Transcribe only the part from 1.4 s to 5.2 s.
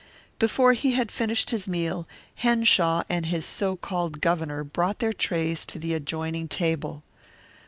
his meal Henshaw and his so called Governor brought their